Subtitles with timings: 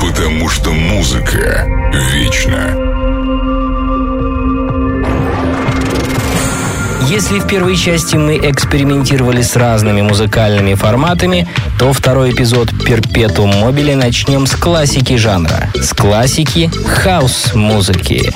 [0.00, 1.66] потому что музыка
[2.12, 2.74] вечна.
[7.08, 11.48] Если в первой части мы экспериментировали с разными музыкальными форматами,
[11.78, 18.32] то второй эпизод Perpetuum Mobile начнем с классики жанра, с классики хаус-музыки.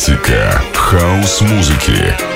[0.00, 2.16] Классика хаус-музыки.
[2.18, 2.29] I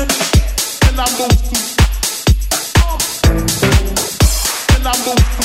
[0.00, 1.56] and I'm going to.
[4.68, 5.37] Till I move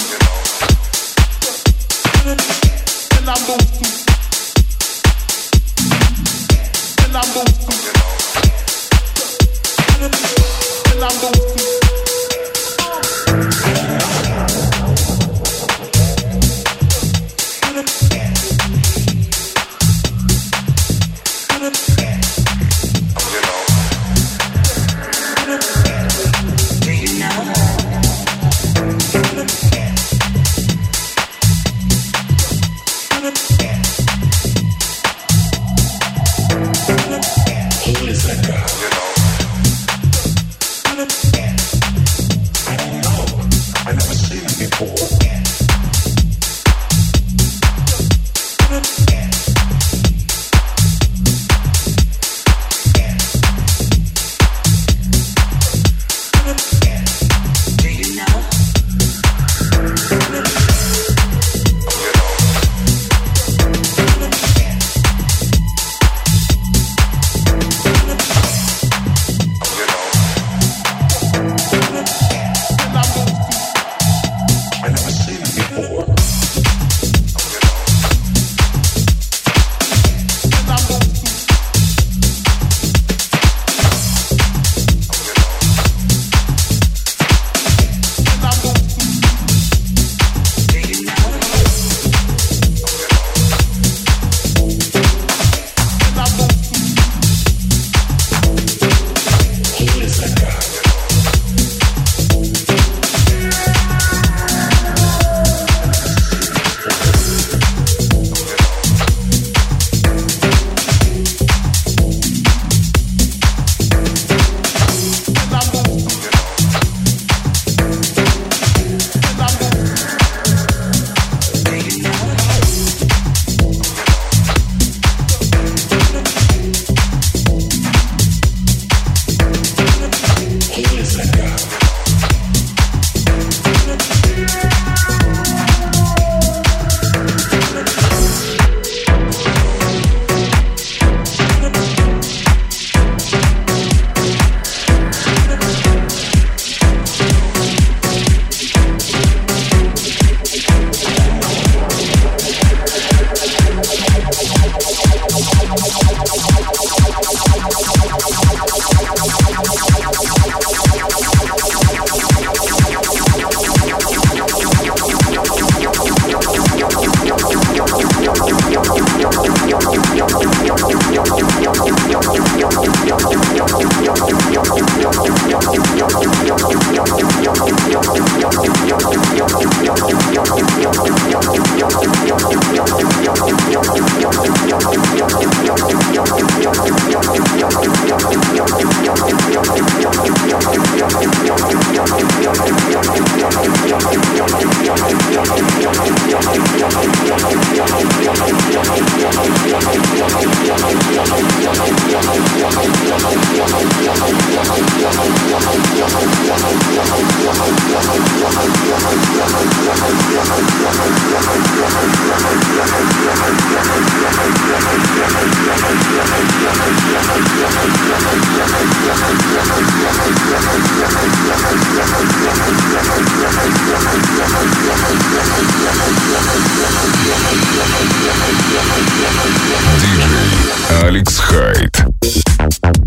[231.06, 233.03] Алекс Хайт.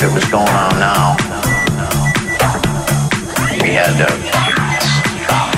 [0.00, 1.12] that was going on now,
[3.60, 4.08] we had to
[5.28, 5.52] stop,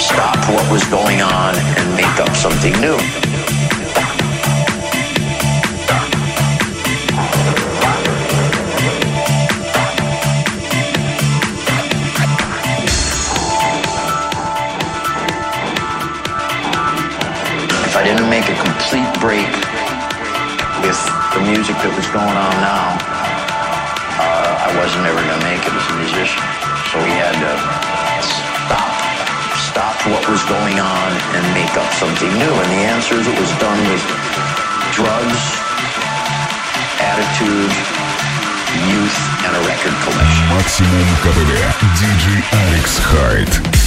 [0.00, 2.96] stop what was going on and make up something new.
[17.84, 19.52] If I didn't make a complete break
[20.80, 20.96] with
[21.36, 23.03] the music that was going on now,
[24.64, 26.40] I wasn't ever going to make it as a musician.
[26.88, 27.52] So we had to
[28.64, 28.88] stop,
[29.60, 32.48] stop what was going on and make up something new.
[32.48, 34.00] And the answer is it was done with
[34.96, 35.42] drugs,
[36.96, 37.72] attitude,
[38.88, 40.48] youth, and a record collection.
[40.48, 41.52] Maximum КБД.
[42.00, 43.83] DJ Alex Hyde.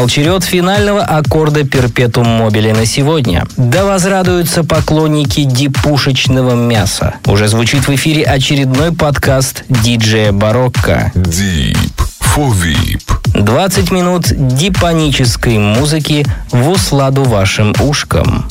[0.00, 3.46] Настал черед финального аккорда перпетум мобили на сегодня.
[3.58, 7.16] Да возрадуются поклонники дипушечного мяса.
[7.26, 11.12] Уже звучит в эфире очередной подкаст диджея Барокко.
[11.14, 11.76] Deep
[12.34, 13.02] for VIP.
[13.34, 18.48] 20 минут дипонической музыки в усладу вашим ушкам.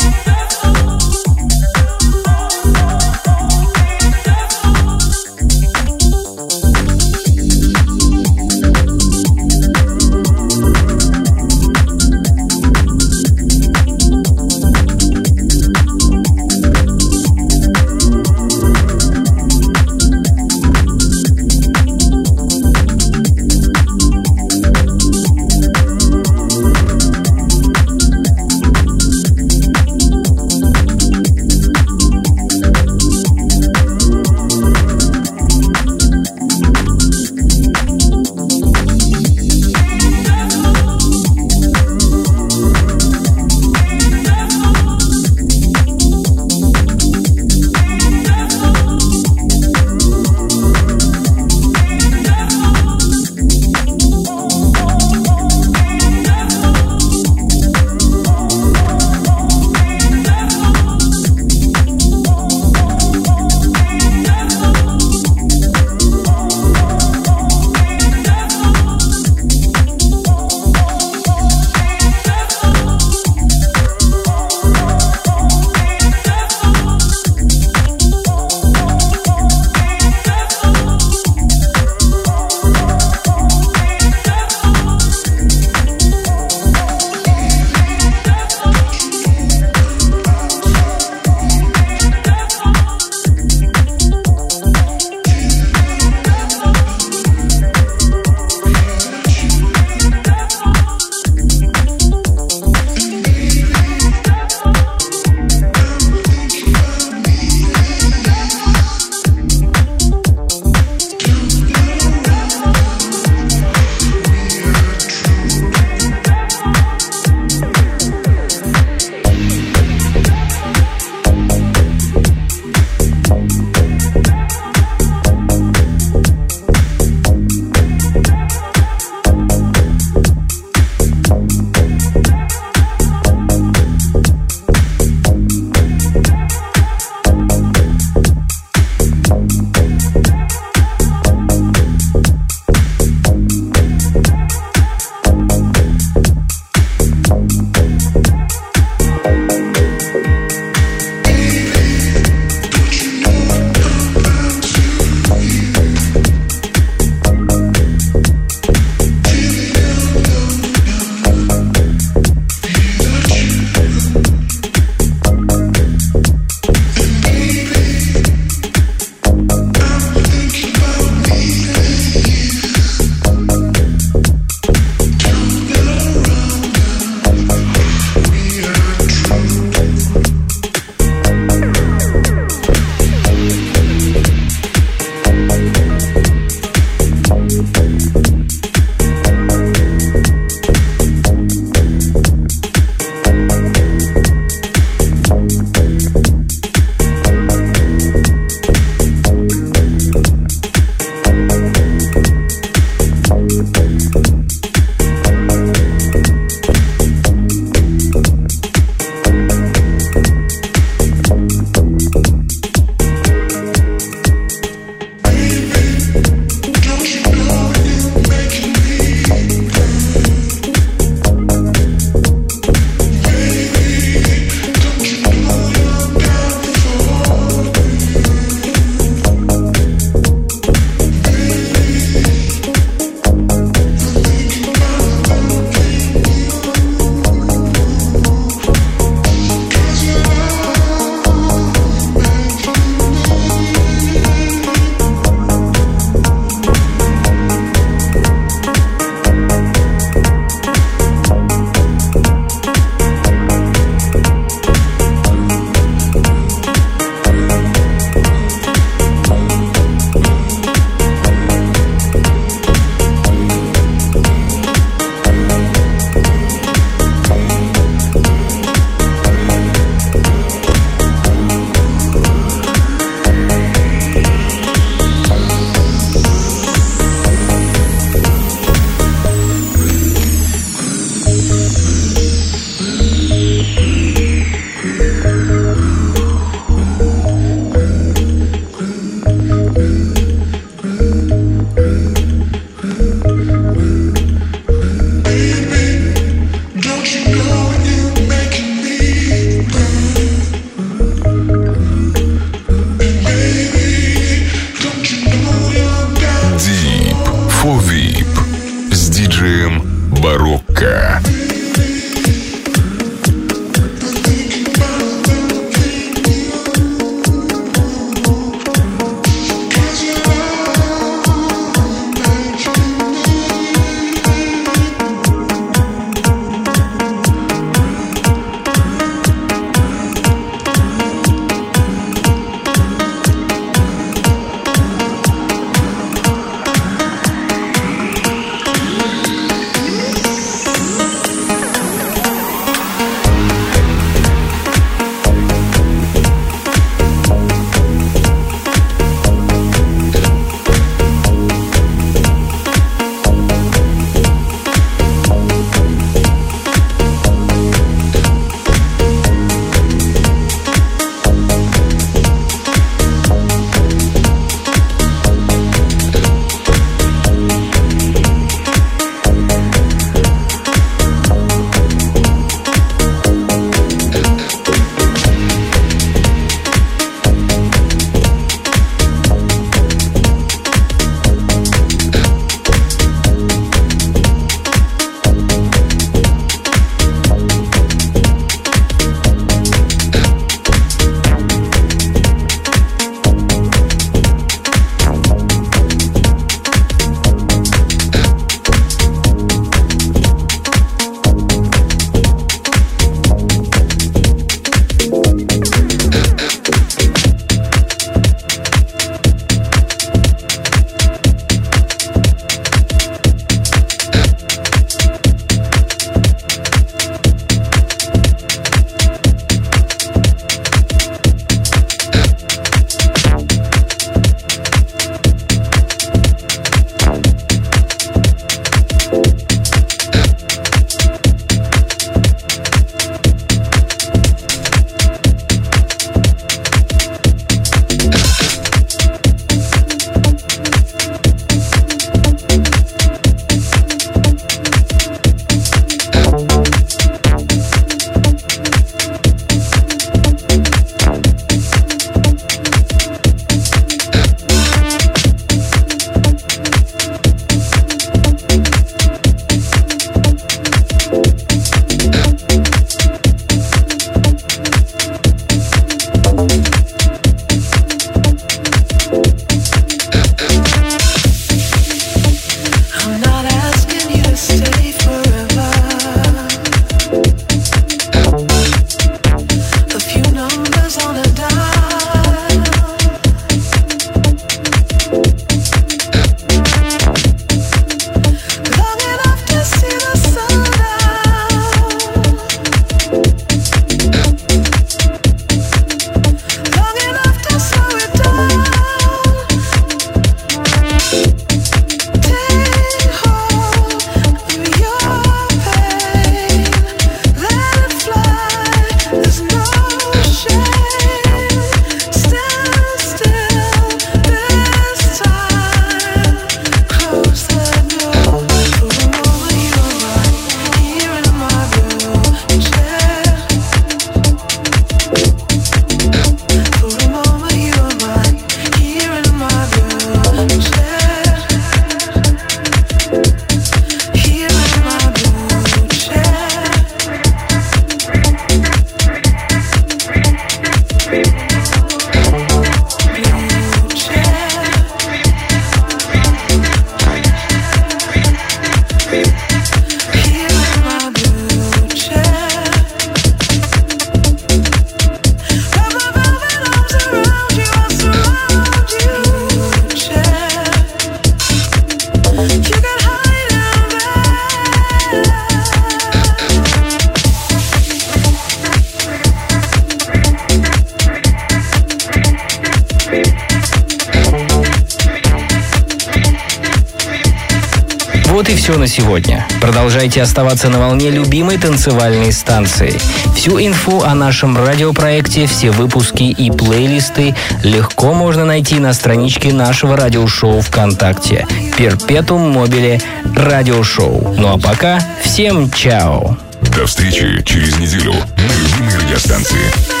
[578.91, 579.47] Сегодня.
[579.61, 582.99] Продолжайте оставаться на волне любимой танцевальной станции.
[583.35, 587.33] Всю инфу о нашем радиопроекте, все выпуски и плейлисты
[587.63, 593.01] легко можно найти на страничке нашего радиошоу ВКонтакте «Перпетум Мобиле
[593.35, 594.35] Радиошоу».
[594.37, 596.37] Ну а пока всем чао!
[596.75, 600.00] До встречи через неделю на любимой радиостанции.